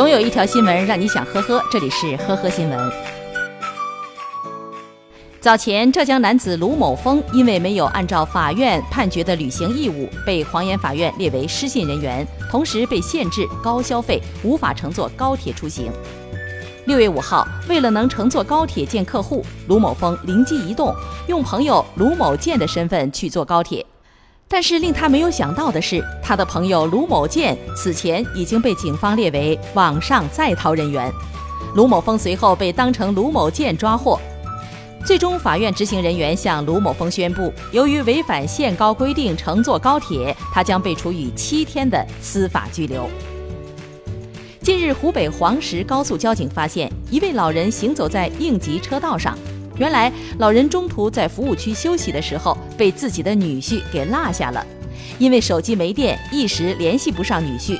[0.00, 2.92] 总有一条新闻让你想呵呵，这里是呵呵新闻。
[5.42, 15.92] 早前，浙江男子卢某峰因为没有按照法院判决的履行义务，被黄岩法院列为失信人员，同时被限制高消费，无法乘坐高铁出行。
[16.86, 20.94] 六月五号，为了能乘坐高铁见客户，卢某峰灵机一动，
[21.28, 23.84] 用朋友卢某建的身份去坐高铁。
[24.52, 31.10] 但是令他没有想到的是，他的朋友卢某建此前已经被警方列为网上在逃人员。
[31.76, 34.20] 卢某峰随后被当成卢某建抓获。
[35.06, 43.08] 最终，法院执行人员向卢某峰宣布，由于违反限高规定乘坐高铁，他将被处以七天的司法拘留。
[44.62, 49.38] 近日，湖北黄石高速交警发现一位老人行走在应急车道上。
[49.80, 54.62] 原来，老人中途在服务区休息的时候，被自己的女婿给落下了。
[55.18, 57.78] 因为手机没电，一时联系不上女婿。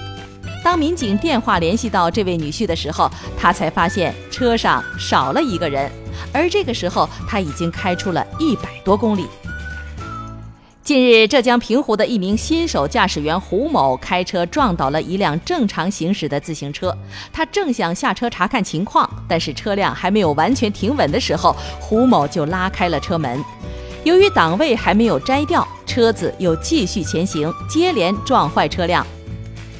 [0.65, 5.91] 当民警电话联系到这位女婿的时候，他才发现车上少了一个人。
[6.33, 9.27] 而这个时候，他已经开出了一百多公里。
[10.91, 16.93] 近日，浙江平湖的一名新手驾驶员胡某开车撞倒了一辆正常行驶的自行车。
[17.33, 23.41] 他正想下车查看情况，但是车辆还没有完全停稳的时候，胡某就拉开了车门。
[24.02, 29.07] 由于档位还没有摘掉，车子又继续前行，接连撞坏车辆。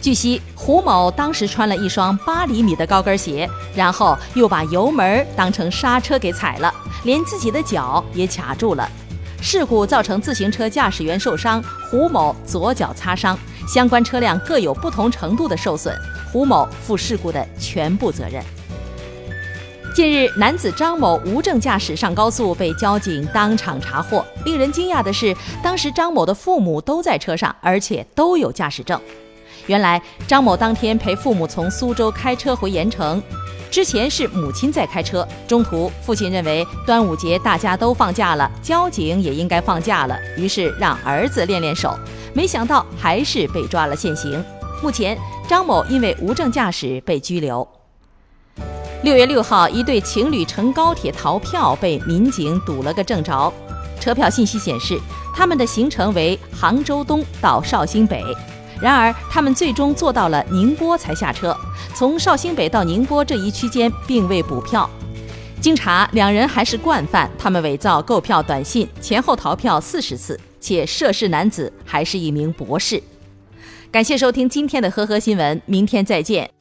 [0.01, 6.73] 据悉，胡某当时穿了一双八厘米的高跟鞋，然后又把油门当成刹车给踩了，
[7.03, 8.89] 连自己的脚也卡住了。
[9.43, 15.95] 事故造成自行车驾驶员受伤，胡某左脚擦伤，相关车辆各有不同程度的受损，
[16.31, 18.43] 胡某负事故的全部责任。
[19.95, 24.25] 近日，男子张某无证驾驶上高速被交警当场查获。
[24.45, 29.01] 令人惊讶的是，当时张某的父母都在车上，而且都有驾驶证。
[29.67, 33.21] 原来，张某当天陪父母从苏州开车回盐城。
[33.71, 41.97] 之前是母亲在开车，中途父亲认为端午节大家都放假了，交警也应该放假了，于是让儿子练练手，
[42.35, 44.45] 没想到还是被抓了现行。
[44.83, 45.17] 目前
[45.49, 47.67] 张某因为无证驾驶被拘留。
[49.03, 53.53] 六月六号，一对情侣乘高铁逃票被民警堵了个正着，
[54.01, 54.99] 车票信息显示
[55.33, 58.25] 他们的行程为杭州东到绍兴北。
[58.81, 61.57] 然而，他们最终坐到了宁波才下车。
[61.95, 64.89] 从绍兴北到宁波这一区间并未补票。
[65.61, 73.03] 经查，两人还是惯犯，他们伪造购票短信，前后逃票四十次，且涉事男子还是一名博士。
[73.93, 76.60] 感谢收听今天的呵呵新闻，明天再见。